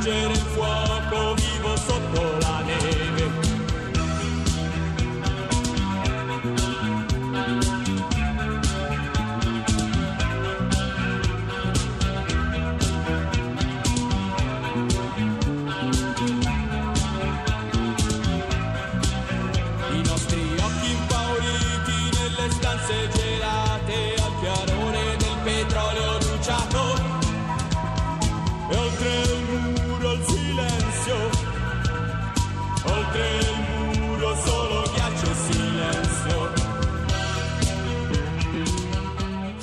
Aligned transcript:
raggiungere 0.00 0.32
il 0.32 0.49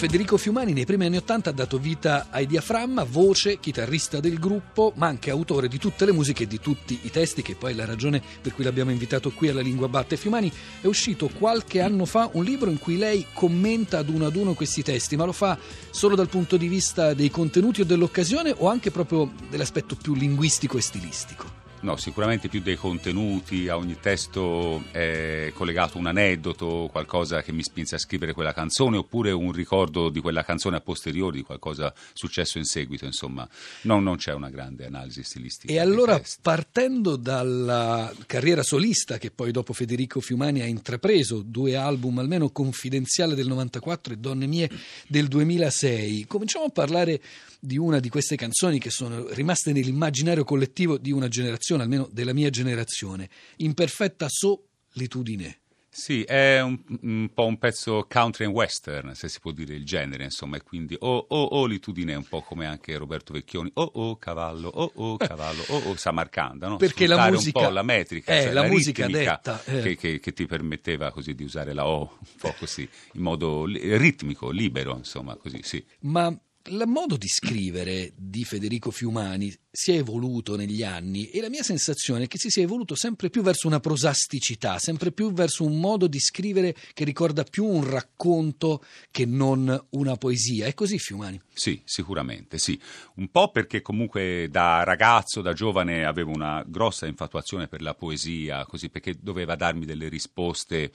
Federico 0.08 0.38
Fiumani 0.38 0.72
nei 0.72 0.86
primi 0.86 1.06
anni 1.06 1.18
Ottanta 1.18 1.50
ha 1.50 1.54
dato 1.54 1.78
vita 1.78 2.28
ai 2.30 2.46
Diaframma, 2.46 3.04
voce, 3.04 3.60
chitarrista 3.60 4.22
del 4.22 4.40
gruppo, 4.40 4.94
ma 4.96 5.08
anche 5.08 5.30
autore 5.32 5.68
di 5.68 5.78
tutte 5.78 6.06
le 6.06 6.14
musiche 6.14 6.44
e 6.44 6.48
di 6.48 6.62
tutti 6.62 6.98
i 7.02 7.12
testi, 7.12 7.42
che 7.42 7.56
poi 7.56 7.74
è 7.74 7.76
la 7.76 7.84
ragione 7.84 8.24
per 8.42 8.54
cui 8.54 8.64
l'abbiamo 8.64 8.92
invitato 8.92 9.32
qui 9.32 9.50
alla 9.50 9.60
Lingua 9.60 9.90
Batte. 9.90 10.16
Fiumani 10.16 10.50
è 10.80 10.88
uscito 10.88 11.30
qualche 11.38 11.82
anno 11.82 12.06
fa 12.06 12.30
un 12.32 12.46
libro 12.46 12.70
in 12.70 12.80
cui 12.80 12.96
lei 12.96 13.26
commenta 13.34 13.98
ad 13.98 14.08
uno 14.08 14.26
ad 14.28 14.38
uno 14.38 14.54
questi 14.54 14.82
testi, 14.82 15.18
ma 15.18 15.26
lo 15.26 15.34
fa 15.34 15.60
solo 15.90 16.16
dal 16.16 16.30
punto 16.30 16.56
di 16.56 16.70
vista 16.70 17.14
dei 17.14 17.30
contenuti 17.30 17.82
o 17.82 17.86
dell'occasione 17.86 18.56
o 18.58 18.70
anche 18.70 18.92
proprio 18.92 19.30
dell'aspetto 19.50 19.98
più 20.02 20.16
linguistico 20.16 20.78
e 20.78 20.82
stilistico? 20.82 21.57
No, 21.88 21.96
sicuramente 21.96 22.50
più 22.50 22.60
dei 22.60 22.76
contenuti, 22.76 23.70
a 23.70 23.78
ogni 23.78 23.98
testo 23.98 24.84
è 24.92 25.54
collegato 25.54 25.98
un 25.98 26.08
aneddoto, 26.08 26.90
qualcosa 26.92 27.42
che 27.42 27.54
mi 27.54 27.64
spinse 27.64 27.96
a 27.96 27.98
scrivere 27.98 28.34
quella 28.34 28.52
canzone, 28.52 28.98
oppure 28.98 29.32
un 29.32 29.54
ricordo 29.54 30.10
di 30.10 30.20
quella 30.20 30.44
canzone 30.44 30.76
a 30.76 30.82
posteriori, 30.82 31.38
di 31.38 31.44
qualcosa 31.44 31.94
successo 32.12 32.58
in 32.58 32.66
seguito, 32.66 33.06
insomma. 33.06 33.48
No, 33.84 34.02
non 34.02 34.18
c'è 34.18 34.34
una 34.34 34.50
grande 34.50 34.86
analisi 34.86 35.24
stilistica. 35.24 35.72
E 35.72 35.80
allora, 35.80 36.22
partendo 36.42 37.16
dalla 37.16 38.14
carriera 38.26 38.64
solista 38.64 39.18
che 39.18 39.32
poi 39.32 39.52
dopo 39.54 39.72
Federico 39.72 40.20
Fiumani 40.20 40.60
ha 40.60 40.66
intrapreso, 40.66 41.42
due 41.42 41.78
album 41.78 42.20
almeno 42.20 42.50
Confidenziale 42.50 43.34
del 43.34 43.48
94 43.48 44.12
e 44.12 44.18
Donne 44.18 44.46
Mie 44.46 44.70
del 45.08 45.30
2006, 45.30 46.26
cominciamo 46.28 46.66
a 46.66 46.70
parlare 46.70 47.22
di 47.60 47.78
una 47.78 48.00
di 48.00 48.10
queste 48.10 48.36
canzoni 48.36 48.78
che 48.78 48.90
sono 48.90 49.28
rimaste 49.30 49.72
nell'immaginario 49.72 50.44
collettivo 50.44 50.98
di 50.98 51.12
una 51.12 51.28
generazione, 51.28 51.77
almeno 51.82 52.08
della 52.12 52.34
mia 52.34 52.50
generazione, 52.50 53.30
Imperfetta 53.58 54.28
solitudine. 54.30 55.60
Sì, 55.90 56.22
è 56.22 56.62
un, 56.62 56.80
un 57.02 57.32
po' 57.34 57.46
un 57.48 57.58
pezzo 57.58 58.06
country 58.08 58.46
and 58.46 58.54
western, 58.54 59.16
se 59.16 59.28
si 59.30 59.40
può 59.40 59.50
dire 59.50 59.74
il 59.74 59.84
genere, 59.84 60.26
insomma, 60.26 60.58
e 60.58 60.62
quindi 60.62 60.96
oh 61.00 61.26
oh 61.30 61.44
oh 61.44 61.66
litudine, 61.66 62.14
un 62.14 62.24
po' 62.28 62.42
come 62.44 62.68
anche 62.68 62.96
Roberto 62.98 63.34
Vecchioni, 63.34 63.72
oh 63.74 63.92
oh 63.96 64.16
cavallo, 64.18 64.68
oh 64.68 64.92
oh 64.94 65.18
cavallo, 65.18 65.64
oh 65.70 65.82
oh 65.90 65.96
Samarcanda, 65.96 66.68
no? 66.68 66.76
Perché 66.78 67.08
la 67.08 67.28
musica- 67.32 67.58
un 67.62 67.66
po' 67.66 67.72
la 67.72 67.82
metrica, 67.82 68.38
eh, 68.38 68.44
cioè 68.44 68.54
la 68.54 68.62
la, 68.62 68.68
musica 68.68 69.08
detta, 69.08 69.64
eh. 69.64 69.82
che, 69.82 69.96
che- 69.96 70.20
che 70.20 70.34
ti 70.34 70.46
permetteva 70.46 71.10
così 71.12 71.34
di 71.34 71.44
usare 71.44 71.74
la 71.74 71.88
O 71.88 72.02
un 72.20 72.28
po' 72.38 72.54
così, 72.60 72.88
in 73.14 73.22
modo 73.24 73.66
ritmico, 73.66 74.52
libero, 74.52 74.96
insomma, 74.96 75.36
così, 75.36 75.62
sì. 75.64 75.84
Ma 76.02 76.32
il 76.68 76.84
modo 76.88 77.18
di 77.18 77.28
scrivere 77.28 78.12
di 78.16 78.44
Federico 78.44 78.92
Fiumani 78.92 79.54
si 79.70 79.92
è 79.92 79.98
evoluto 79.98 80.56
negli 80.56 80.84
anni 80.84 81.30
e 81.30 81.40
la 81.40 81.50
mia 81.50 81.64
sensazione 81.64 82.24
è 82.24 82.28
che 82.28 82.38
si 82.38 82.50
sia 82.50 82.64
evoluto 82.64 82.96
sempre 82.96 83.30
più 83.30 83.42
verso 83.42 83.68
una 83.68 83.80
prosasticità, 83.80 84.80
sempre 84.80 85.12
più 85.12 85.32
verso 85.32 85.64
un 85.64 85.80
modo 85.80 86.08
di 86.08 86.20
scrivere 86.20 86.76
che 86.94 87.04
ricorda 87.04 87.44
più 87.44 87.66
un 87.66 87.88
racconto 87.88 88.84
che 89.12 89.26
non 89.26 89.86
una 89.92 90.16
poesia. 90.18 90.66
È 90.66 90.74
così 90.74 90.98
Fiumani? 90.98 91.40
Sì, 91.54 91.82
sicuramente, 91.86 92.58
sì. 92.58 92.80
Un 93.16 93.30
po' 93.30 93.52
perché 93.52 93.82
comunque 93.82 94.48
da 94.50 94.84
ragazzo, 94.84 95.42
da 95.42 95.54
giovane, 95.54 96.06
avevo 96.06 96.32
una 96.32 96.64
grossa 96.68 97.06
infatuazione 97.06 97.68
per 97.68 97.82
la 97.82 97.94
poesia, 97.94 98.66
così 98.66 98.90
perché 98.90 99.16
doveva 99.20 99.56
darmi 99.56 99.86
delle 99.86 100.10
risposte 100.10 100.92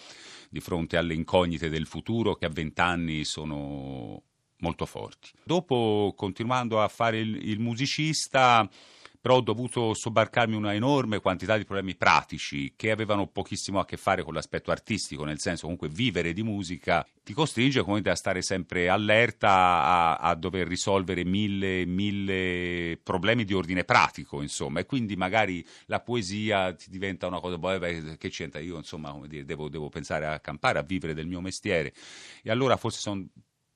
di 0.50 0.60
fronte 0.60 0.96
alle 0.96 1.14
incognite 1.14 1.68
del 1.68 1.86
futuro 1.86 2.34
che 2.34 2.46
a 2.46 2.50
vent'anni 2.50 3.24
sono 3.24 4.22
molto 4.62 4.86
forti. 4.86 5.30
Dopo, 5.44 6.14
continuando 6.16 6.80
a 6.80 6.88
fare 6.88 7.18
il, 7.18 7.48
il 7.48 7.60
musicista, 7.60 8.68
però 9.22 9.36
ho 9.36 9.40
dovuto 9.40 9.94
sobbarcarmi 9.94 10.56
una 10.56 10.74
enorme 10.74 11.20
quantità 11.20 11.56
di 11.56 11.64
problemi 11.64 11.94
pratici 11.94 12.72
che 12.74 12.90
avevano 12.90 13.28
pochissimo 13.28 13.78
a 13.78 13.84
che 13.84 13.96
fare 13.96 14.24
con 14.24 14.34
l'aspetto 14.34 14.72
artistico, 14.72 15.24
nel 15.24 15.38
senso 15.38 15.62
comunque 15.62 15.88
vivere 15.88 16.32
di 16.32 16.42
musica 16.42 17.06
ti 17.22 17.32
costringe 17.32 17.82
comunque 17.82 18.10
a 18.10 18.16
stare 18.16 18.42
sempre 18.42 18.88
allerta 18.88 19.48
a, 19.48 20.16
a 20.16 20.34
dover 20.34 20.66
risolvere 20.66 21.24
mille, 21.24 21.84
mille 21.86 22.98
problemi 23.00 23.44
di 23.44 23.54
ordine 23.54 23.84
pratico, 23.84 24.42
insomma, 24.42 24.80
e 24.80 24.86
quindi 24.86 25.14
magari 25.14 25.64
la 25.86 26.00
poesia 26.00 26.74
ti 26.74 26.90
diventa 26.90 27.28
una 27.28 27.38
cosa, 27.38 27.58
boh, 27.58 27.78
beh, 27.78 28.16
che 28.18 28.28
c'entra 28.28 28.58
io, 28.58 28.76
insomma, 28.76 29.12
come 29.12 29.28
dire, 29.28 29.44
devo, 29.44 29.68
devo 29.68 29.88
pensare 29.88 30.26
a 30.26 30.40
campare, 30.40 30.80
a 30.80 30.82
vivere 30.82 31.14
del 31.14 31.28
mio 31.28 31.40
mestiere. 31.40 31.92
E 32.42 32.50
allora 32.50 32.76
forse 32.76 32.98
sono 32.98 33.24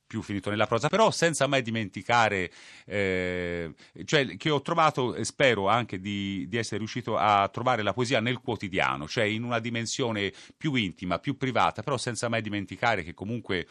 più 0.06 0.22
finito 0.22 0.50
nella 0.50 0.66
prosa, 0.66 0.88
però 0.88 1.10
senza 1.10 1.46
mai 1.46 1.62
dimenticare, 1.62 2.50
eh, 2.86 3.74
cioè 4.04 4.36
che 4.36 4.50
ho 4.50 4.62
trovato, 4.62 5.14
e 5.14 5.24
spero 5.24 5.68
anche 5.68 6.00
di, 6.00 6.46
di 6.48 6.56
essere 6.56 6.78
riuscito 6.78 7.16
a 7.16 7.48
trovare 7.48 7.82
la 7.82 7.92
poesia 7.92 8.20
nel 8.20 8.40
quotidiano, 8.40 9.08
cioè 9.08 9.24
in 9.24 9.42
una 9.42 9.58
dimensione 9.58 10.32
più 10.56 10.74
intima, 10.74 11.18
più 11.18 11.36
privata, 11.36 11.82
però 11.82 11.96
senza 11.96 12.28
mai 12.28 12.42
dimenticare 12.42 13.02
che 13.02 13.14
comunque 13.14 13.66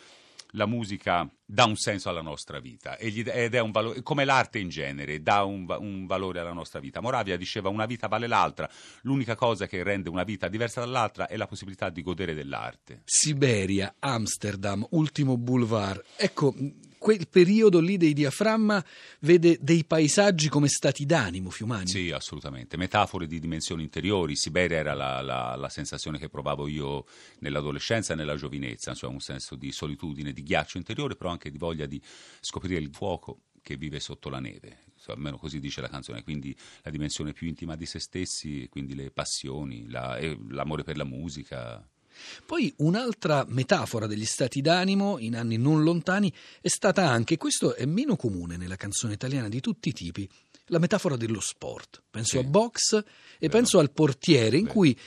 la 0.55 0.65
musica 0.65 1.29
dà 1.45 1.65
un 1.65 1.75
senso 1.75 2.09
alla 2.09 2.21
nostra 2.21 2.59
vita 2.59 2.97
ed 2.97 3.27
è 3.27 3.59
un 3.59 3.71
valore, 3.71 4.01
come 4.01 4.25
l'arte 4.25 4.59
in 4.59 4.69
genere, 4.69 5.21
dà 5.21 5.43
un, 5.43 5.65
un 5.79 6.05
valore 6.05 6.39
alla 6.39 6.53
nostra 6.53 6.79
vita. 6.79 7.01
Moravia 7.01 7.37
diceva 7.37 7.69
una 7.69 7.85
vita 7.85 8.07
vale 8.07 8.27
l'altra, 8.27 8.69
l'unica 9.01 9.35
cosa 9.35 9.67
che 9.67 9.83
rende 9.83 10.09
una 10.09 10.23
vita 10.23 10.47
diversa 10.47 10.79
dall'altra 10.79 11.27
è 11.27 11.37
la 11.37 11.47
possibilità 11.47 11.89
di 11.89 12.01
godere 12.01 12.33
dell'arte. 12.33 13.01
Siberia, 13.05 13.95
Amsterdam, 13.99 14.85
ultimo 14.91 15.37
boulevard. 15.37 16.03
Ecco, 16.17 16.53
quel 17.05 17.27
periodo 17.27 17.79
lì 17.79 17.97
dei 17.97 18.13
diaframma 18.13 18.83
vede 19.19 19.59
dei 19.61 19.83
paesaggi 19.85 20.49
come 20.49 20.67
stati 20.67 21.05
d'animo, 21.05 21.51
Fiumani. 21.51 21.87
Sì, 21.87 22.09
assolutamente. 22.09 22.77
Metafore 22.77 23.27
di 23.27 23.39
dimensioni 23.39 23.83
interiori. 23.83 24.35
Siberia 24.35 24.77
era 24.79 24.95
la, 24.95 25.21
la- 25.21 25.55
la 25.55 25.69
sensazione 25.69 26.17
che 26.17 26.29
provavo 26.29 26.67
io 26.67 27.05
nell'adolescenza 27.41 28.13
e 28.13 28.15
nella 28.15 28.35
giovinezza, 28.35 28.95
cioè 28.95 29.11
un 29.11 29.19
senso 29.19 29.55
di 29.55 29.71
solitudine, 29.71 30.33
di 30.33 30.41
ghiaccio 30.41 30.77
interiore, 30.79 31.15
però 31.15 31.29
anche 31.29 31.51
di 31.51 31.59
voglia 31.59 31.85
di 31.85 32.01
scoprire 32.39 32.79
il 32.79 32.89
fuoco 32.91 33.41
che 33.61 33.77
vive 33.77 33.99
sotto 33.99 34.29
la 34.29 34.39
neve. 34.39 34.85
Insomma, 34.95 35.17
Almeno 35.17 35.37
così 35.37 35.59
dice 35.59 35.81
la 35.81 35.89
canzone, 35.89 36.23
quindi 36.23 36.57
la 36.81 36.89
dimensione 36.89 37.33
più 37.33 37.45
intima 37.47 37.75
di 37.75 37.85
se 37.85 37.99
stessi, 37.99 38.67
quindi 38.67 38.95
le 38.95 39.11
passioni, 39.11 39.87
la- 39.91 40.19
l'amore 40.49 40.81
per 40.83 40.97
la 40.97 41.03
musica. 41.05 41.87
Poi 42.45 42.73
un'altra 42.77 43.45
metafora 43.47 44.07
degli 44.07 44.25
stati 44.25 44.61
d'animo 44.61 45.17
in 45.19 45.35
anni 45.35 45.57
non 45.57 45.83
lontani 45.83 46.31
è 46.61 46.67
stata 46.67 47.07
anche, 47.09 47.37
questo 47.37 47.75
è 47.75 47.85
meno 47.85 48.15
comune 48.15 48.57
nella 48.57 48.75
canzone 48.75 49.13
italiana 49.13 49.49
di 49.49 49.59
tutti 49.61 49.89
i 49.89 49.93
tipi, 49.93 50.29
la 50.67 50.79
metafora 50.79 51.15
dello 51.15 51.39
sport. 51.39 52.01
Penso 52.09 52.31
Sì. 52.31 52.37
a 52.37 52.43
box 52.43 52.93
e 52.97 53.03
Vero. 53.39 53.51
penso 53.53 53.79
al 53.79 53.91
portiere 53.91 54.57
in 54.57 54.63
Vero. 54.63 54.73
cui 54.73 54.99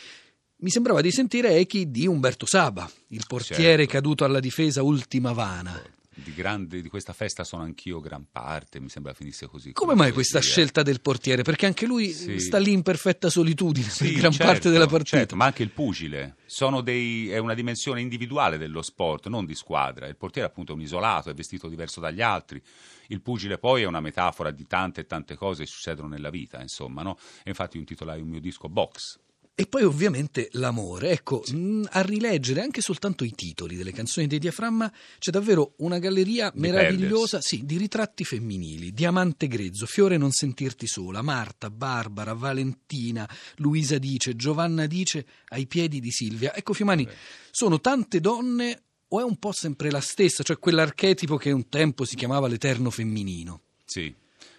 mi 0.61 0.71
sembrava 0.71 1.01
di 1.01 1.13
sentire 1.13 1.55
echi 1.57 1.91
di 1.91 2.07
Umberto 2.07 2.45
Saba, 2.47 2.91
il 3.09 3.25
portiere 3.27 3.85
Certo. 3.85 3.93
caduto 3.93 4.25
alla 4.25 4.41
difesa 4.41 4.83
ultima 4.83 5.33
vana. 5.33 5.81
Di, 6.23 6.33
grande, 6.33 6.81
di 6.83 6.89
questa 6.89 7.13
festa 7.13 7.45
sono 7.45 7.63
anch'io 7.63 8.01
gran 8.01 8.27
parte, 8.31 8.81
mi 8.81 8.89
sembra 8.89 9.15
finisse 9.15 9.47
così. 9.47 9.73
Come 9.73 9.95
mai 9.95 10.13
questa 10.13 10.41
scelta 10.41 10.83
del 10.83 11.01
portiere? 11.01 11.43
Perché 11.43 11.67
anche 11.67 11.87
lui 11.87 12.11
Sì. 12.13 12.39
sta 12.41 12.59
lì 12.59 12.73
in 12.73 12.83
perfetta 12.83 13.31
solitudine 13.31 13.89
Sì, 13.89 14.05
per 14.13 14.13
gran 14.21 14.33
certo, 14.33 14.53
parte 14.53 14.71
della 14.71 14.87
partita. 14.87 15.17
certo, 15.19 15.37
ma 15.37 15.45
anche 15.47 15.63
il 15.63 15.71
pugile 15.71 16.37
sono 16.47 16.81
dei- 16.81 17.29
è 17.31 17.39
una 17.39 17.55
dimensione 17.55 18.01
individuale 18.01 18.59
dello 18.59 18.83
sport, 18.83 19.29
non 19.29 19.45
di 19.47 19.55
squadra. 19.55 20.07
Il 20.07 20.17
portiere 20.17 20.49
appunto 20.49 20.73
è 20.73 20.75
un 20.75 20.81
isolato, 20.83 21.31
è 21.31 21.35
vestito 21.35 21.69
diverso 21.69 22.01
dagli 22.01 22.21
altri. 22.21 22.61
Il 23.09 23.21
pugile 23.21 23.59
poi 23.59 23.83
è 23.83 23.87
una 23.87 24.01
metafora 24.01 24.51
di 24.51 24.67
tante 24.67 25.03
e 25.03 25.07
tante 25.07 25.35
cose 25.37 25.65
che 25.65 25.69
succedono 25.71 26.09
nella 26.09 26.31
vita, 26.31 26.61
insomma, 26.61 27.03
no? 27.03 27.17
E 27.45 27.51
infatti 27.51 27.75
io 27.77 27.81
intitolai 27.83 28.21
un 28.21 28.29
mio 28.29 28.41
disco 28.41 28.69
Box. 28.69 29.19
E 29.61 29.67
poi 29.67 29.83
ovviamente 29.83 30.51
l'amore. 30.53 31.11
Ecco, 31.11 31.43
mh, 31.45 31.87
a 31.91 32.01
rileggere 32.03 32.61
anche 32.61 32.81
soltanto 32.81 33.25
i 33.25 33.33
titoli 33.33 33.75
delle 33.75 33.91
canzoni 33.91 34.29
dei 34.29 34.39
Diaframma 34.39 34.89
c'è 35.19 35.33
davvero 35.33 35.73
una 35.79 35.99
galleria 35.99 36.49
Di 36.55 36.61
meravigliosa, 36.61 37.41
sì, 37.41 37.65
di 37.65 37.77
ritratti 37.77 38.25
femminili. 38.25 38.93
Diamante 38.93 39.49
grezzo, 39.49 39.87
Fiore 39.87 40.17
non 40.17 40.31
sentirti 40.31 40.87
sola, 40.87 41.23
Marta, 41.23 41.71
Barbara, 41.71 42.35
Valentina, 42.35 43.29
Luisa 43.57 43.99
dice, 43.99 44.37
Giovanna 44.37 44.87
dice, 44.87 45.27
ai 45.49 45.67
piedi 45.67 45.99
di 45.99 46.13
Silvia. 46.13 46.55
Ecco 46.55 46.73
Fiumani, 46.73 47.03
Beh. 47.03 47.15
sono 47.51 47.81
tante 47.81 48.21
donne 48.21 48.83
o 49.09 49.19
è 49.19 49.25
un 49.25 49.39
po' 49.39 49.51
sempre 49.51 49.91
la 49.91 50.01
stessa, 50.01 50.45
cioè 50.45 50.61
quell'archetipo 50.61 51.37
che 51.37 51.51
un 51.51 51.69
tempo 51.69 52.05
si 52.05 52.15
chiamava 52.15 52.47
l'eterno 52.47 52.91
femminino? 52.91 53.63
Sì, 53.85 54.15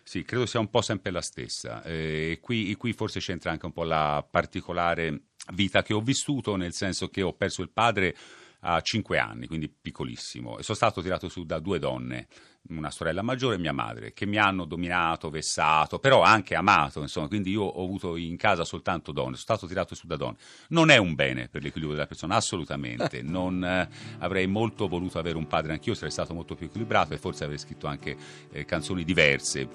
sì, 0.10 0.24
credo 0.24 0.48
sia 0.48 0.60
un 0.60 0.72
po' 0.72 0.82
sempre 0.82 1.12
la 1.12 1.22
stessa. 1.22 1.84
Eh, 1.84 2.40
qui, 2.42 2.74
qui 2.78 2.94
forse 2.94 3.20
c'entra 3.20 3.52
anche 3.52 3.68
un 3.68 3.72
po' 3.72 3.84
la 3.84 4.28
particolare 4.28 5.26
vita 5.54 5.84
che 5.84 5.94
ho 5.94 6.02
vissuto, 6.02 6.56
nel 6.56 6.74
senso 6.74 7.10
che 7.10 7.22
ho 7.22 7.34
perso 7.34 7.62
il 7.62 7.70
padre 7.70 8.16
a 8.62 8.82
cinque 8.82 9.20
anni, 9.20 9.46
quindi 9.46 9.70
piccolissimo, 9.70 10.58
e 10.58 10.64
sono 10.64 10.76
stato 10.76 11.04
tirato 11.04 11.30
su 11.30 11.46
da 11.46 11.60
due 11.60 11.78
donne, 11.78 12.28
una 12.68 12.92
sorella 12.92 13.22
maggiore 13.22 13.56
e 13.56 13.60
mia 13.60 13.74
madre, 13.74 14.14
che 14.14 14.26
mi 14.26 14.38
hanno 14.38 14.66
dominato, 14.66 15.30
vessato, 15.30 15.98
però 15.98 16.22
anche 16.22 16.56
amato, 16.56 17.02
insomma, 17.02 17.28
quindi 17.28 17.52
io 17.52 17.64
ho 17.64 17.84
avuto 17.84 18.16
in 18.16 18.38
casa 18.38 18.64
soltanto 18.64 19.12
donne, 19.12 19.36
sono 19.36 19.38
stato 19.38 19.68
tirato 19.68 19.96
su 19.96 20.06
da 20.06 20.16
donne. 20.16 20.38
Non 20.70 20.90
è 20.90 20.98
un 20.98 21.16
bene 21.16 21.48
per 21.48 21.64
l'equilibrio 21.64 21.96
della 21.96 22.08
persona, 22.08 22.36
assolutamente. 22.36 23.22
Non 23.30 23.64
eh, 23.64 23.88
avrei 24.20 24.48
molto 24.48 24.88
voluto 24.88 25.20
avere 25.20 25.38
un 25.38 25.46
padre 25.46 25.74
anch'io, 25.74 25.94
sarei 25.94 26.12
stato 26.12 26.34
molto 26.34 26.56
più 26.56 26.66
equilibrato 26.66 27.14
e 27.14 27.18
forse 27.18 27.44
avrei 27.44 27.60
scritto 27.60 27.86
anche 27.86 28.18
eh, 28.52 28.66
canzoni 28.66 29.04
diverse. 29.04 29.68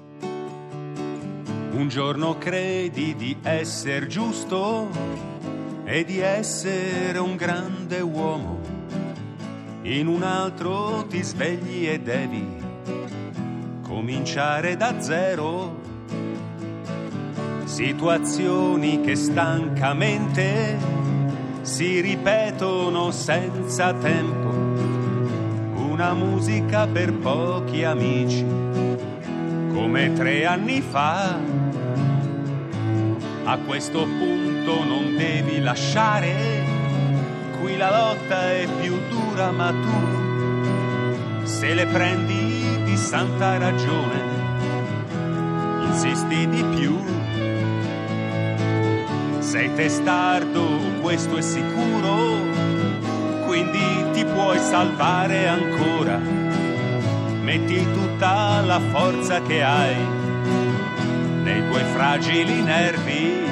Un 1.70 1.88
giorno 1.88 2.36
credi 2.36 3.14
di 3.14 3.36
essere 3.42 4.06
giusto 4.06 4.88
e 5.84 6.04
di 6.04 6.18
essere 6.18 7.18
un 7.18 7.36
grande 7.36 8.00
uomo. 8.00 8.60
In 9.82 10.06
un 10.06 10.22
altro 10.22 11.06
ti 11.06 11.22
svegli 11.22 11.86
e 11.86 12.00
devi 12.00 12.63
cominciare 13.94 14.76
da 14.76 15.00
zero. 15.00 15.80
Situazioni 17.64 19.00
che 19.00 19.14
stancamente 19.14 20.76
si 21.62 22.00
ripetono 22.00 23.12
senza 23.12 23.92
tempo. 23.94 24.50
Una 25.76 26.12
musica 26.12 26.88
per 26.88 27.12
pochi 27.12 27.84
amici, 27.84 28.44
come 29.72 30.12
tre 30.12 30.44
anni 30.44 30.80
fa. 30.80 31.38
A 33.44 33.58
questo 33.58 34.02
punto 34.02 34.82
non 34.82 35.14
devi 35.16 35.60
lasciare, 35.60 36.34
qui 37.60 37.76
la 37.76 37.90
lotta 37.90 38.50
è 38.50 38.66
più 38.80 38.96
dura, 39.08 39.52
ma 39.52 39.70
tu, 39.70 41.44
se 41.44 41.74
le 41.74 41.86
prendi 41.86 42.43
di 42.84 42.96
santa 42.96 43.58
ragione, 43.58 44.22
insisti 45.86 46.48
di 46.48 46.64
più. 46.76 46.96
Sei 49.38 49.72
testardo, 49.74 50.78
questo 51.00 51.36
è 51.36 51.40
sicuro, 51.40 52.16
quindi 53.46 54.10
ti 54.12 54.24
puoi 54.24 54.58
salvare 54.58 55.48
ancora. 55.48 56.18
Metti 57.42 57.86
tutta 57.92 58.60
la 58.62 58.80
forza 58.80 59.40
che 59.42 59.62
hai 59.62 59.96
nei 61.42 61.68
tuoi 61.68 61.84
fragili 61.92 62.62
nervi. 62.62 63.43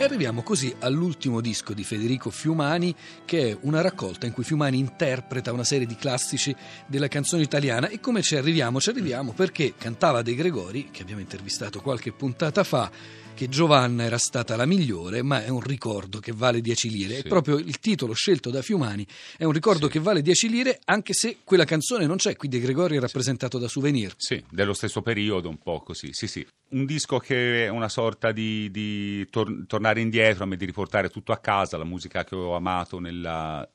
E 0.00 0.04
arriviamo 0.04 0.42
così 0.44 0.72
all'ultimo 0.78 1.40
disco 1.40 1.74
di 1.74 1.82
Federico 1.82 2.30
Fiumani, 2.30 2.94
che 3.24 3.50
è 3.50 3.58
una 3.62 3.80
raccolta 3.80 4.26
in 4.26 4.32
cui 4.32 4.44
Fiumani 4.44 4.78
interpreta 4.78 5.52
una 5.52 5.64
serie 5.64 5.88
di 5.88 5.96
classici 5.96 6.54
della 6.86 7.08
canzone 7.08 7.42
italiana. 7.42 7.88
E 7.88 7.98
come 7.98 8.22
ci 8.22 8.36
arriviamo? 8.36 8.80
Ci 8.80 8.90
arriviamo 8.90 9.32
perché 9.32 9.74
cantava 9.76 10.22
De 10.22 10.36
Gregori, 10.36 10.90
che 10.92 11.02
abbiamo 11.02 11.20
intervistato 11.20 11.80
qualche 11.80 12.12
puntata 12.12 12.62
fa, 12.62 12.88
che 13.38 13.48
Giovanna 13.48 14.02
era 14.02 14.18
stata 14.18 14.56
la 14.56 14.66
migliore, 14.66 15.22
ma 15.22 15.44
è 15.44 15.48
un 15.48 15.60
ricordo 15.60 16.18
che 16.18 16.32
vale 16.32 16.60
10 16.60 16.90
lire. 16.90 17.14
Sì. 17.14 17.20
E 17.20 17.28
proprio 17.28 17.56
il 17.56 17.78
titolo 17.78 18.12
scelto 18.12 18.50
da 18.50 18.62
Fiumani 18.62 19.06
è 19.36 19.44
un 19.44 19.52
ricordo 19.52 19.86
Sì. 19.86 19.92
che 19.92 20.00
vale 20.00 20.22
10 20.22 20.48
lire, 20.48 20.80
anche 20.86 21.12
se 21.12 21.38
quella 21.44 21.64
canzone 21.64 22.04
non 22.06 22.16
c'è. 22.16 22.34
Qui 22.34 22.48
De 22.48 22.58
Gregori 22.58 22.96
è 22.96 23.00
rappresentato 23.00 23.58
da 23.58 23.68
souvenir. 23.68 24.12
Sì, 24.16 24.42
dello 24.50 24.72
stesso 24.74 25.02
periodo, 25.02 25.48
un 25.48 25.58
po' 25.58 25.80
così. 25.82 26.08
Sì, 26.12 26.26
sì. 26.26 26.44
Un 26.70 26.84
disco 26.84 27.18
che 27.18 27.66
è 27.66 27.68
una 27.68 27.88
sorta 27.88 28.32
di, 28.32 28.70
di 28.72 29.24
tor- 29.30 29.66
tornare 29.68 30.00
indietro, 30.00 30.42
a 30.42 30.46
me 30.48 30.56
di 30.56 30.64
riportare 30.66 31.08
tutto 31.08 31.30
a 31.30 31.38
casa, 31.38 31.76
la 31.78 31.84
musica 31.84 32.24
che 32.24 32.34
ho 32.34 32.56
amato 32.56 32.98
nella 32.98 33.66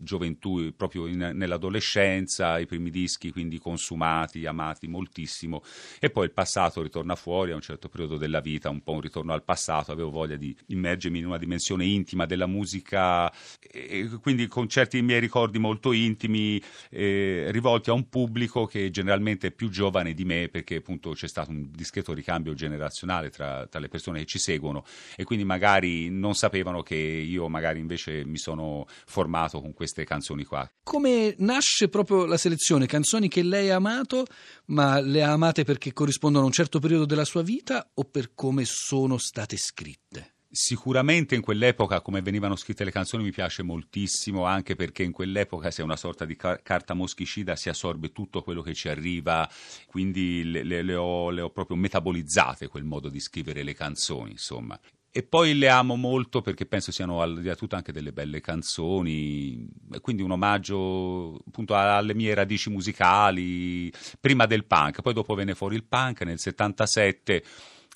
gioventù, 0.00 0.72
proprio 0.76 1.06
in- 1.06 1.32
nell'adolescenza, 1.34 2.58
i 2.58 2.66
primi 2.66 2.90
dischi 2.90 3.30
quindi 3.30 3.58
consumati, 3.58 4.46
amati 4.46 4.88
moltissimo. 4.88 5.62
E 5.98 6.10
poi 6.10 6.24
il 6.24 6.32
passato 6.32 6.82
ritorna 6.82 7.14
fuori 7.14 7.52
a 7.52 7.54
un 7.54 7.60
certo 7.60 7.88
periodo 7.88 8.16
della 8.16 8.40
vita, 8.40 8.70
un 8.70 8.82
po' 8.82 8.92
un 8.92 9.00
ritorno 9.00 9.32
al 9.32 9.44
passato, 9.44 9.92
avevo 9.92 10.10
voglia 10.10 10.36
di 10.36 10.56
immergermi 10.66 11.18
in 11.18 11.26
una 11.26 11.38
dimensione 11.38 11.84
intima 11.84 12.26
della 12.26 12.46
musica 12.46 13.32
e 13.60 14.08
quindi 14.20 14.46
con 14.46 14.68
certi 14.68 15.02
miei 15.02 15.20
ricordi 15.20 15.58
molto 15.58 15.92
intimi 15.92 16.60
eh, 16.90 17.46
rivolti 17.50 17.90
a 17.90 17.92
un 17.92 18.08
pubblico 18.08 18.66
che 18.66 18.90
generalmente 18.90 19.48
è 19.48 19.50
più 19.50 19.68
giovane 19.68 20.14
di 20.14 20.24
me 20.24 20.48
perché 20.48 20.76
appunto 20.76 21.10
c'è 21.10 21.28
stato 21.28 21.50
un 21.50 21.70
discreto 21.70 22.12
ricambio 22.12 22.54
generazionale 22.54 23.30
tra, 23.30 23.66
tra 23.66 23.80
le 23.80 23.88
persone 23.88 24.20
che 24.20 24.26
ci 24.26 24.38
seguono. 24.38 24.84
E 25.16 25.24
quindi 25.24 25.44
magari 25.44 26.08
non 26.08 26.34
sapevano 26.34 26.82
che 26.82 26.96
io 26.96 27.48
magari 27.48 27.78
invece 27.78 28.24
mi 28.24 28.38
sono 28.38 28.86
formato 29.06 29.60
con 29.60 29.72
queste 29.90 30.04
canzoni 30.04 30.44
qua. 30.44 30.70
Come 30.84 31.34
nasce 31.38 31.88
proprio 31.88 32.24
la 32.24 32.36
selezione? 32.36 32.86
Canzoni 32.86 33.28
che 33.28 33.42
lei 33.42 33.70
ha 33.70 33.76
amato, 33.76 34.24
ma 34.66 35.00
le 35.00 35.22
ha 35.22 35.32
amate 35.32 35.64
perché 35.64 35.92
corrispondono 35.92 36.44
a 36.44 36.46
un 36.46 36.52
certo 36.52 36.78
periodo 36.78 37.04
della 37.06 37.24
sua 37.24 37.42
vita 37.42 37.90
o 37.94 38.04
per 38.04 38.32
come 38.34 38.64
sono 38.64 39.18
state 39.18 39.56
scritte? 39.56 40.34
Sicuramente 40.52 41.36
in 41.36 41.42
quell'epoca 41.42 42.00
come 42.00 42.22
venivano 42.22 42.56
scritte 42.56 42.82
le 42.82 42.90
canzoni 42.90 43.22
mi 43.22 43.30
piace 43.30 43.62
moltissimo, 43.62 44.46
anche 44.46 44.74
perché 44.74 45.04
in 45.04 45.12
quell'epoca 45.12 45.70
si 45.70 45.80
è 45.80 45.84
una 45.84 45.96
sorta 45.96 46.24
di 46.24 46.34
car- 46.34 46.60
carta 46.62 46.94
moschicida, 46.94 47.54
si 47.54 47.68
assorbe 47.68 48.10
tutto 48.10 48.42
quello 48.42 48.60
che 48.60 48.74
ci 48.74 48.88
arriva, 48.88 49.48
quindi 49.86 50.42
le, 50.42 50.64
le- 50.64 50.82
le 50.82 50.94
ho, 50.96 51.30
le 51.30 51.40
ho 51.40 51.50
proprio 51.50 51.76
metabolizzate 51.76 52.66
quel 52.66 52.82
modo 52.82 53.08
di 53.08 53.20
scrivere 53.20 53.62
le 53.62 53.74
canzoni, 53.74 54.32
insomma. 54.32 54.78
E 55.12 55.24
poi 55.24 55.58
le 55.58 55.68
amo 55.68 55.96
molto 55.96 56.40
perché 56.40 56.66
penso 56.66 56.92
siano 56.92 57.20
al 57.20 57.40
di 57.40 57.46
là 57.48 57.56
tutto 57.56 57.74
anche 57.74 57.90
delle 57.90 58.12
belle 58.12 58.40
canzoni, 58.40 59.68
quindi 60.00 60.22
un 60.22 60.30
omaggio 60.30 61.42
appunto 61.48 61.74
alle 61.74 62.14
mie 62.14 62.32
radici 62.32 62.70
musicali, 62.70 63.92
prima 64.20 64.46
del 64.46 64.64
punk, 64.66 65.02
poi 65.02 65.12
dopo 65.12 65.34
venne 65.34 65.56
fuori 65.56 65.74
il 65.74 65.82
punk 65.82 66.20
nel 66.20 66.38
77 66.38 67.42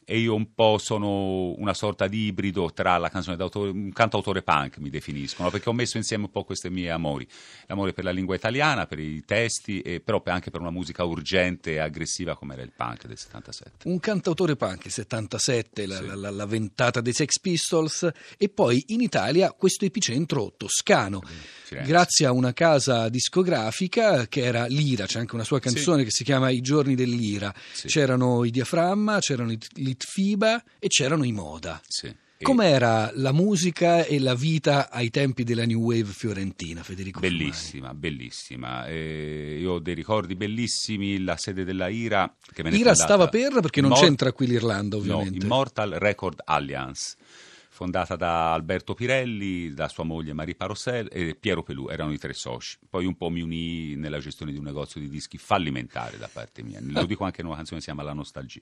e 0.05 0.19
io 0.19 0.35
un 0.35 0.55
po' 0.55 0.79
sono 0.79 1.55
una 1.59 1.75
sorta 1.75 2.07
di 2.07 2.27
ibrido 2.27 2.73
tra 2.73 2.97
la 2.99 3.09
canzone 3.09 3.37
d'autore, 3.37 3.71
un 3.71 3.93
cantautore 3.93 4.43
punk 4.43 4.79
mi 4.79 4.91
definiscono, 4.91 5.51
perché 5.51 5.69
ho 5.69 5.73
messo 5.73 5.97
insieme 5.97 6.25
un 6.25 6.31
po' 6.31 6.45
questi 6.45 6.69
miei 6.71 6.91
amori, 6.91 7.27
l'amore 7.67 7.93
per 7.93 8.05
la 8.05 8.11
lingua 8.11 8.35
italiana, 8.35 8.87
per 8.87 8.99
i 8.99 9.25
testi, 9.25 9.81
e 9.81 10.01
però 10.01 10.23
anche 10.27 10.51
per 10.51 10.61
una 10.61 10.71
musica 10.71 11.05
urgente 11.05 11.73
e 11.73 11.79
aggressiva 11.79 12.37
come 12.37 12.55
era 12.55 12.63
il 12.63 12.73
punk 12.75 13.07
del 13.07 13.19
77. 13.19 13.89
Un 13.89 13.99
cantautore 14.01 14.57
punk, 14.57 14.85
il 14.87 14.91
77, 14.93 15.87
la, 15.87 15.97
Sì. 15.97 16.07
la- 16.07 16.15
la- 16.15 16.31
la 16.31 16.47
ventata 16.47 17.01
dei 17.01 17.13
Sex 17.13 17.39
Pistols, 17.41 18.09
e 18.37 18.49
poi 18.49 18.83
in 18.89 19.01
Italia 19.01 19.53
questo 19.53 19.85
epicentro 19.85 20.53
toscano. 20.57 21.21
Firenze. 21.65 21.91
Grazie 21.91 22.27
a 22.27 22.33
una 22.33 22.53
casa 22.53 23.09
discografica 23.09 24.27
che 24.27 24.43
era 24.43 24.67
Lira, 24.67 25.07
c'è 25.07 25.19
anche 25.19 25.35
una 25.35 25.45
sua 25.45 25.61
canzone 25.61 26.05
che 26.05 26.11
si 26.11 26.25
chiama 26.25 26.51
I 26.51 26.61
giorni 26.61 26.95
dell'Ira. 26.95 27.53
Sì. 27.73 27.89
C'erano 27.89 28.45
i 28.45 28.51
Diaframma, 28.51 29.19
c'erano 29.21 29.53
i 29.53 29.94
Litfiba 29.95 30.63
e 30.81 30.89
c'erano 30.89 31.25
i 31.25 31.33
Moda. 31.33 31.81
Sì. 31.87 32.13
Com'era 32.43 33.11
la 33.15 33.33
musica 33.33 34.05
e 34.05 34.19
la 34.19 34.35
vita 34.35 34.91
ai 34.91 35.09
tempi 35.09 35.45
della 35.45 35.65
New 35.65 35.81
Wave 35.81 36.05
fiorentina, 36.13 36.83
Federico? 36.83 37.21
Fumari? 37.21 37.39
Bellissima, 37.39 37.95
bellissima. 37.95 38.87
Eh, 38.87 39.59
io 39.61 39.73
ho 39.75 39.79
dei 39.79 39.95
ricordi 39.95 40.35
bellissimi. 40.35 41.23
La 41.23 41.39
sede 41.39 41.65
della 41.65 41.89
IRA 41.89 42.31
che 42.53 42.63
venne 42.63 42.77
Ira 42.77 42.93
fondata- 42.93 43.05
stava 43.15 43.29
per, 43.29 43.61
perché 43.63 43.81
non 43.81 43.93
Immor- 43.93 44.05
c'entra 44.05 44.33
qui 44.33 44.47
l'Irlanda 44.47 44.97
No, 44.97 45.03
ovviamente. 45.03 45.45
Immortal 45.47 45.91
Record 45.93 46.43
Alliance. 46.45 47.15
Fondata 47.75 48.15
da 48.15 48.53
Alberto 48.53 48.95
Pirelli, 48.95 49.75
da 49.75 49.89
sua 49.89 50.05
moglie 50.05 50.33
Marie 50.33 50.55
Parossel 50.55 51.09
e 51.11 51.35
Piero 51.35 51.65
Pelù, 51.65 51.89
erano 51.89 52.13
i 52.13 52.19
tre 52.19 52.33
soci. 52.33 52.79
Poi 52.89 53.05
un 53.05 53.17
po' 53.17 53.31
mi 53.31 53.41
unì 53.41 53.97
nella 53.97 54.21
gestione 54.21 54.53
di 54.53 54.59
un 54.59 54.63
negozio 54.63 55.01
di 55.01 55.09
dischi 55.09 55.39
fallimentare 55.39 56.17
da 56.17 56.31
parte 56.33 56.63
mia, 56.63 56.79
lo 56.87 57.05
dico 57.05 57.25
anche 57.25 57.41
in 57.41 57.49
una 57.49 57.57
canzone 57.57 57.81
che 57.81 57.87
si 57.87 57.93
chiama 57.93 58.09
La 58.09 58.15
Nostalgia. 58.15 58.61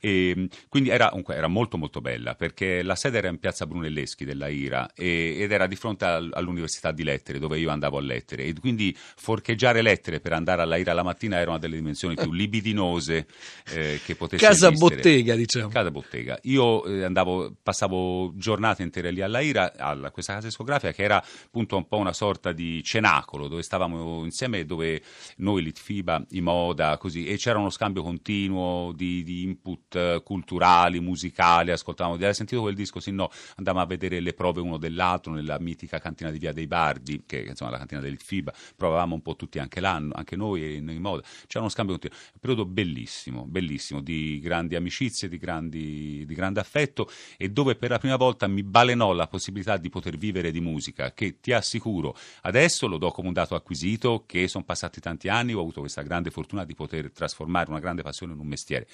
E, 0.00 0.48
quindi 0.70 0.88
era, 0.88 1.12
era, 1.28 1.48
molto 1.48 1.76
molto 1.76 2.00
bella 2.00 2.34
perché 2.34 2.82
la 2.82 2.94
sede 2.94 3.18
era 3.18 3.28
in 3.28 3.38
piazza 3.38 3.66
Brunelleschi 3.66 4.24
della 4.24 4.48
IRA 4.48 4.94
e, 4.94 5.36
ed 5.38 5.52
era 5.52 5.66
di 5.66 5.76
fronte 5.76 6.06
al, 6.06 6.30
all'Università 6.32 6.92
di 6.92 7.04
Lettere 7.04 7.38
dove 7.38 7.58
io 7.58 7.68
andavo 7.68 7.98
a 7.98 8.00
lettere 8.00 8.44
e 8.44 8.54
quindi 8.58 8.96
forcheggiare 8.96 9.82
lettere 9.82 10.18
per 10.20 10.32
andare 10.32 10.62
alla 10.62 10.78
IRA 10.78 10.94
la 10.94 11.02
mattina 11.02 11.36
era 11.36 11.50
una 11.50 11.58
delle 11.58 11.76
dimensioni 11.76 12.14
più 12.14 12.32
libidinose 12.32 13.26
eh, 13.74 14.00
che 14.02 14.14
potesse 14.14 14.46
Casa 14.46 14.68
esistere. 14.68 14.94
bottega 14.96 15.34
diciamo. 15.34 15.68
Casa 15.68 15.90
bottega. 15.90 16.38
Io 16.44 16.86
eh, 16.86 17.04
andavo, 17.04 17.54
passavo 17.62 18.29
giornate 18.34 18.82
intere 18.82 19.10
lì 19.10 19.20
alla 19.20 19.40
IRA, 19.40 19.72
a 19.76 20.10
questa 20.10 20.34
casa 20.34 20.46
discografica 20.46 20.92
che 20.92 21.02
era 21.02 21.22
appunto 21.44 21.76
un 21.76 21.86
po' 21.86 21.96
una 21.98 22.12
sorta 22.12 22.52
di 22.52 22.82
cenacolo 22.82 23.48
dove 23.48 23.62
stavamo 23.62 24.24
insieme, 24.24 24.64
dove 24.64 25.02
noi, 25.36 25.62
Litfiba, 25.62 26.24
i 26.30 26.40
Moda, 26.40 26.96
così, 26.98 27.26
e 27.26 27.36
c'era 27.36 27.58
uno 27.58 27.70
scambio 27.70 28.02
continuo 28.02 28.92
di, 28.92 29.22
di 29.22 29.42
input 29.42 30.22
culturali, 30.22 31.00
musicali, 31.00 31.70
ascoltavamo, 31.70 32.24
hai 32.24 32.34
sentito 32.34 32.60
quel 32.60 32.74
disco? 32.74 33.00
Sì, 33.00 33.10
no, 33.12 33.30
andavamo 33.56 33.82
a 33.84 33.86
vedere 33.86 34.20
le 34.20 34.32
prove 34.32 34.60
uno 34.60 34.76
dell'altro 34.76 35.32
nella 35.32 35.58
mitica 35.58 35.98
cantina 35.98 36.30
di 36.30 36.38
Via 36.38 36.52
dei 36.52 36.66
Bardi, 36.66 37.22
che 37.26 37.40
insomma 37.40 37.72
la 37.72 37.78
cantina 37.78 38.00
del 38.00 38.12
Litfiba, 38.12 38.52
provavamo 38.76 39.14
un 39.14 39.22
po' 39.22 39.36
tutti 39.36 39.58
anche 39.58 39.80
l'anno, 39.80 40.12
anche 40.14 40.36
noi 40.36 40.76
e 40.76 40.80
noi 40.80 40.98
Moda, 40.98 41.22
c'era 41.46 41.60
uno 41.60 41.68
scambio 41.68 41.98
continuo, 41.98 42.16
un 42.34 42.40
periodo 42.40 42.64
bellissimo, 42.66 43.46
bellissimo, 43.46 44.00
di 44.00 44.38
grandi 44.40 44.76
amicizie, 44.76 45.28
di, 45.28 45.38
grandi, 45.38 46.24
di 46.26 46.34
grande 46.34 46.60
affetto 46.60 47.08
e 47.36 47.48
dove 47.48 47.74
per 47.76 47.90
la 47.90 47.98
prima 47.98 48.16
volta 48.20 48.46
mi 48.46 48.62
balenò 48.62 49.12
la 49.12 49.26
possibilità 49.26 49.78
di 49.78 49.88
poter 49.88 50.18
vivere 50.18 50.50
di 50.50 50.60
musica, 50.60 51.14
che 51.14 51.40
ti 51.40 51.52
assicuro, 51.52 52.14
adesso 52.42 52.86
lo 52.86 52.98
do 52.98 53.10
come 53.10 53.28
un 53.28 53.32
dato 53.32 53.54
acquisito, 53.54 54.24
che 54.26 54.46
sono 54.46 54.62
passati 54.64 55.00
tanti 55.00 55.28
anni, 55.28 55.54
ho 55.54 55.60
avuto 55.60 55.80
questa 55.80 56.02
grande 56.02 56.30
fortuna 56.30 56.64
di 56.64 56.74
poter 56.74 57.10
trasformare 57.10 57.70
una 57.70 57.80
grande 57.80 58.02
passione 58.02 58.34
in 58.34 58.38
un 58.38 58.46
mestiere, 58.46 58.86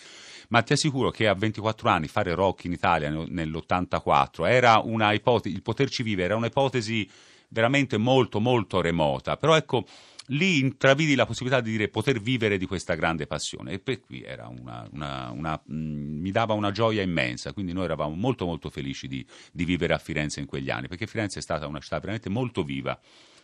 ma 0.48 0.62
ti 0.62 0.74
assicuro 0.74 1.10
che 1.10 1.26
a 1.26 1.34
24 1.34 1.88
anni 1.88 2.06
fare 2.06 2.34
rock 2.34 2.64
in 2.64 2.72
Italia 2.72 3.10
nell'84 3.10 4.46
era 4.46 4.78
una 4.78 5.12
ipotesi, 5.12 5.52
il 5.54 5.62
poterci 5.62 6.04
vivere 6.04 6.28
era 6.28 6.36
un'ipotesi 6.36 7.10
veramente 7.48 7.96
molto 7.96 8.38
molto 8.38 8.80
remota, 8.80 9.36
però 9.36 9.56
ecco 9.56 9.86
lì 10.28 10.58
intravidi 10.58 11.14
la 11.14 11.26
possibilità 11.26 11.60
di 11.60 11.70
dire 11.70 11.88
poter 11.88 12.20
vivere 12.20 12.58
di 12.58 12.66
questa 12.66 12.94
grande 12.94 13.26
passione. 13.26 13.72
E 13.72 13.78
per 13.78 14.00
era 14.24 14.48
una, 14.48 14.88
una, 14.92 15.30
una, 15.30 15.60
mh, 15.64 15.74
mm, 15.74 16.20
mi 16.20 16.30
dava 16.30 16.54
una 16.54 16.70
gioia 16.70 17.02
immensa, 17.02 17.52
quindi 17.52 17.72
noi 17.72 17.84
eravamo 17.84 18.14
molto 18.14 18.46
molto 18.46 18.70
felici 18.70 19.08
di, 19.08 19.24
di 19.52 19.64
vivere 19.64 19.94
a 19.94 19.98
Firenze 19.98 20.40
in 20.40 20.46
quegli 20.46 20.70
anni, 20.70 20.88
perché 20.88 21.06
Firenze 21.06 21.38
è 21.38 21.42
stata 21.42 21.66
una 21.66 21.80
città 21.80 21.98
veramente 21.98 22.28
molto 22.28 22.62
viva 22.62 22.98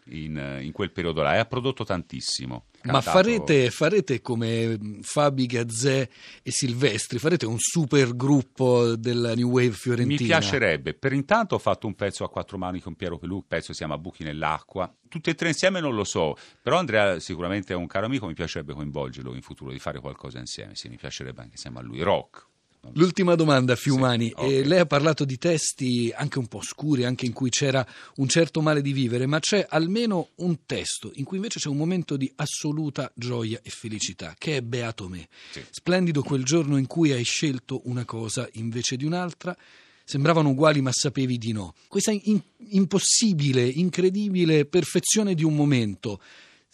in, 0.07 0.61
in, 0.63 0.73
quel 0.73 0.91
periodo 0.91 1.23
là 1.23 1.35
e 1.35 1.39
ha 1.39 1.45
prodotto 1.45 1.85
tantissimo. 1.85 2.67
Ma 2.85 3.01
farete, 3.01 3.71
farete, 3.71 4.21
come 4.21 4.99
Fabi 5.03 5.47
Gazzè 5.47 6.09
e 6.43 6.51
Silvestri, 6.51 7.19
farete 7.19 7.47
un 7.47 7.59
super 7.59 8.17
gruppo 8.17 8.97
della 8.97 9.35
New 9.35 9.51
Wave 9.51 9.71
fiorentina? 9.71 10.21
Mi 10.21 10.27
piacerebbe. 10.27 10.95
Per 10.95 11.13
intanto 11.13 11.55
ho 11.55 11.59
fatto 11.59 11.87
un 11.87 11.95
pezzo 11.95 12.25
a 12.25 12.31
quattro 12.31 12.59
mani 12.59 12.81
con 12.81 12.97
Piero 12.97 13.19
Pelù, 13.19 13.37
il 13.37 13.45
pezzo 13.47 13.73
si 13.73 13.79
chiama 13.79 13.99
Buchi 13.99 14.25
nell'acqua. 14.25 14.93
Tutti 15.09 15.31
e 15.31 15.35
tre 15.35 15.49
insieme 15.49 15.79
non 15.79 15.95
lo 15.95 16.05
so, 16.05 16.37
però 16.61 16.79
Andrea 16.79 17.21
sicuramente 17.21 17.73
è 17.73 17.77
un 17.77 17.87
caro 17.87 18.07
amico, 18.07 18.27
mi 18.27 18.35
piacerebbe 18.35 18.73
coinvolgerlo 18.73 19.35
in 19.35 19.43
futuro, 19.43 19.71
di 19.71 19.79
fare 19.79 20.01
qualcosa 20.01 20.39
insieme. 20.39 20.75
Sì, 20.75 20.89
mi 20.89 20.97
piacerebbe 20.97 21.41
anche 21.41 21.55
insieme 21.55 21.79
a 21.79 21.83
lui. 21.83 22.01
Rock, 22.01 22.47
L'ultima 22.95 23.37
domanda, 23.37 23.77
Fiumani. 23.77 24.27
Sì, 24.27 24.33
okay. 24.35 24.55
eh, 24.55 24.65
lei 24.65 24.81
ha 24.81 24.87
parlato 24.87 25.25
di 25.25 25.39
testi 25.39 26.13
anche 26.15 26.41
un 26.41 26.49
po' 26.49 26.63
scuri, 26.63 27.05
anche 27.05 27.27
in 27.27 27.33
cui 27.33 27.49
c'era 27.49 27.87
un 28.17 28.29
certo 28.29 28.61
male 28.61 28.83
di 28.83 28.93
vivere, 28.93 29.27
ma 29.27 29.39
c'è 29.39 29.65
almeno 29.69 30.31
un 30.37 30.67
testo 30.67 31.13
in 31.15 31.25
cui 31.25 31.37
invece 31.37 31.61
c'è 31.61 31.69
un 31.69 31.77
momento 31.77 32.17
di 32.17 32.31
assoluta 32.37 33.11
gioia 33.15 33.61
e 33.63 33.71
felicità, 33.71 34.35
che 34.37 34.57
è 34.57 34.63
Beato 34.63 35.09
me. 35.09 35.29
Sì. 35.53 35.63
Splendido 35.71 36.23
quel 36.23 36.43
giorno 36.43 36.77
in 36.77 36.89
cui 36.89 37.13
hai 37.13 37.23
scelto 37.23 37.83
una 37.85 38.05
cosa 38.05 38.49
invece 38.55 38.97
di 38.97 39.05
un'altra. 39.05 39.57
Sembravano 40.05 40.49
uguali, 40.49 40.81
ma 40.81 40.91
sapevi 40.93 41.39
di 41.39 41.53
no. 41.53 41.75
Questa 41.87 42.11
in- 42.11 42.43
impossibile, 42.71 43.65
incredibile 43.65 44.67
perfezione 44.67 45.35
di 45.35 45.45
un 45.45 45.55
momento 45.55 46.21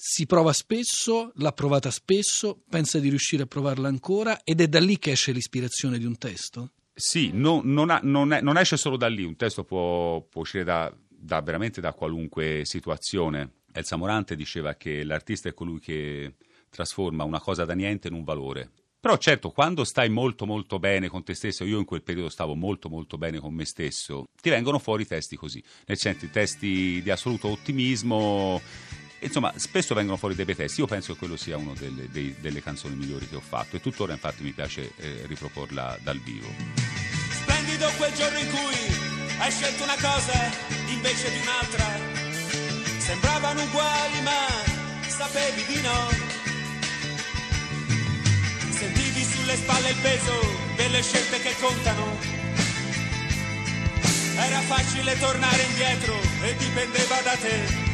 si 0.00 0.26
prova 0.26 0.52
spesso, 0.52 1.32
l'ha 1.38 1.50
provata 1.50 1.90
spesso, 1.90 2.62
pensa 2.70 3.00
di 3.00 3.08
riuscire 3.08 3.42
a 3.42 3.46
provarla 3.46 3.88
ancora 3.88 4.42
ed 4.44 4.60
è 4.60 4.68
da 4.68 4.78
lì 4.78 4.96
che 4.96 5.10
esce 5.10 5.32
l'ispirazione 5.32 5.98
di 5.98 6.04
un 6.04 6.16
testo? 6.16 6.70
Sì, 6.94 7.32
no, 7.34 7.62
non, 7.64 7.90
ha, 7.90 7.98
non, 8.04 8.32
è, 8.32 8.40
non, 8.40 8.56
esce 8.58 8.76
solo 8.76 8.96
da 8.96 9.08
lì, 9.08 9.24
un 9.24 9.34
testo 9.34 9.64
può, 9.64 10.20
può 10.20 10.42
uscire 10.42 10.62
da, 10.62 10.94
da, 11.08 11.40
veramente 11.40 11.80
da 11.80 11.94
qualunque 11.94 12.60
situazione. 12.64 13.54
Elsa 13.72 13.96
Morante 13.96 14.36
diceva 14.36 14.74
che 14.74 15.02
l'artista 15.02 15.48
è 15.48 15.54
colui 15.54 15.80
che 15.80 16.34
trasforma 16.70 17.24
una 17.24 17.40
cosa 17.40 17.64
da 17.64 17.74
niente 17.74 18.06
in 18.06 18.14
un 18.14 18.22
valore. 18.22 18.70
Però 19.00 19.16
certo, 19.16 19.50
quando 19.50 19.82
stai 19.82 20.08
molto 20.08 20.46
molto 20.46 20.78
bene 20.78 21.08
con 21.08 21.24
te 21.24 21.34
stesso, 21.34 21.64
io 21.64 21.78
in 21.78 21.84
quel 21.84 22.02
periodo 22.02 22.28
stavo 22.28 22.54
molto 22.54 22.88
molto 22.88 23.18
bene 23.18 23.38
con 23.38 23.52
me 23.52 23.64
stesso, 23.64 24.26
ti 24.40 24.50
vengono 24.50 24.78
fuori 24.78 25.06
testi 25.06 25.34
così, 25.34 25.62
nel 25.86 25.98
senso 25.98 26.28
testi 26.30 27.00
di 27.02 27.10
assoluto 27.10 27.48
ottimismo, 27.48 28.60
Insomma, 29.20 29.52
spesso 29.56 29.94
vengono 29.94 30.16
fuori 30.16 30.34
dei 30.34 30.44
bei. 30.44 30.70
Io 30.76 30.86
penso 30.86 31.12
che 31.12 31.18
quello 31.18 31.36
sia 31.36 31.56
una 31.56 31.72
delle, 31.76 32.08
delle 32.08 32.62
canzoni 32.62 32.94
migliori 32.94 33.28
che 33.28 33.36
ho 33.36 33.40
fatto 33.40 33.76
e 33.76 33.80
tuttora 33.80 34.12
infatti 34.12 34.42
mi 34.42 34.52
piace 34.52 34.92
eh, 34.96 35.22
riproporla 35.26 35.98
dal 36.02 36.18
vivo. 36.20 36.48
Splendido 37.30 37.90
quel 37.96 38.12
giorno 38.14 38.38
in 38.38 38.48
cui 38.48 38.76
hai 39.38 39.50
scelto 39.50 39.82
una 39.82 39.96
cosa 40.00 40.50
invece 40.86 41.30
di 41.30 41.38
un'altra. 41.42 41.86
Sembravano 42.98 43.62
uguali 43.62 44.20
ma 44.22 44.46
sapevi 45.08 45.64
di 45.66 45.80
no. 45.80 46.08
Sentivi 48.70 49.24
sulle 49.24 49.56
spalle 49.56 49.90
il 49.90 49.96
peso 50.00 50.32
delle 50.76 51.02
scelte 51.02 51.40
che 51.40 51.54
contano. 51.58 52.16
Era 54.36 54.60
facile 54.60 55.18
tornare 55.18 55.62
indietro 55.62 56.20
e 56.42 56.54
dipendeva 56.56 57.20
da 57.22 57.36
te 57.36 57.87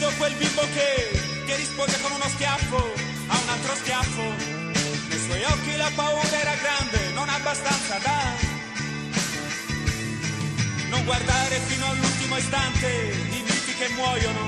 splendido 0.00 0.10
quel 0.16 0.34
bimbo 0.34 0.62
che, 0.72 1.20
che 1.44 1.56
rispose 1.56 2.00
con 2.00 2.12
uno 2.12 2.28
schiaffo 2.28 2.76
a 3.26 3.38
un 3.38 3.48
altro 3.48 3.74
schiaffo. 3.74 4.22
Nei 5.08 5.18
suoi 5.18 5.42
occhi 5.44 5.76
la 5.76 5.90
paura 5.94 6.40
era 6.40 6.54
grande, 6.54 7.10
non 7.12 7.28
abbastanza 7.28 7.98
da 7.98 8.48
non 10.88 11.04
guardare 11.04 11.56
fino 11.66 11.86
all'ultimo 11.86 12.36
istante 12.36 12.86
i 12.88 13.42
viti 13.44 13.74
che 13.74 13.88
muoiono. 13.94 14.40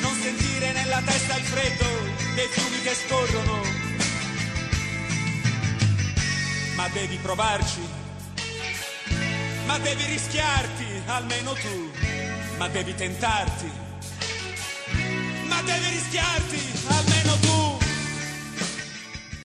Non 0.00 0.14
sentire 0.22 0.72
nella 0.72 1.02
testa 1.04 1.36
il 1.36 1.44
freddo 1.44 1.86
dei 2.34 2.46
fiumi 2.48 2.80
che 2.82 2.94
scorrono. 2.94 3.62
Ma 6.76 6.88
devi 6.88 7.16
provarci, 7.16 7.80
ma 9.66 9.78
devi 9.78 10.04
rischiarti 10.04 11.02
almeno 11.06 11.52
tu 11.54 12.05
ma 12.58 12.68
devi 12.68 12.94
tentarti, 12.94 13.70
ma 15.48 15.60
devi 15.62 15.88
rischiarti 15.90 16.60
almeno. 16.86 17.15